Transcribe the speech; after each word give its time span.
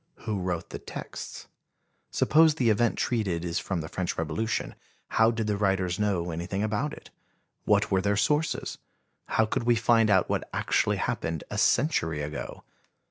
Who 0.25 0.39
wrote 0.39 0.71
the 0.71 0.79
texts? 0.79 1.45
Suppose 2.09 2.55
the 2.55 2.71
event 2.71 2.97
treated 2.97 3.45
is 3.45 3.59
from 3.59 3.81
the 3.81 3.87
French 3.87 4.17
Revolution. 4.17 4.73
How 5.09 5.29
did 5.29 5.45
the 5.45 5.57
writers 5.57 5.99
know 5.99 6.31
anything 6.31 6.63
about 6.63 6.91
it? 6.91 7.11
What 7.65 7.91
were 7.91 8.01
their 8.01 8.17
sources? 8.17 8.79
How 9.27 9.45
could 9.45 9.65
we 9.65 9.75
find 9.75 10.09
out 10.09 10.27
what 10.27 10.49
actually 10.53 10.97
happened 10.97 11.43
a 11.51 11.59
century 11.59 12.23
ago? 12.23 12.63